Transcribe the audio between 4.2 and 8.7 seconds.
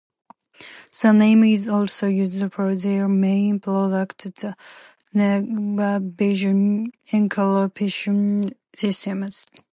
the Nagravision encryption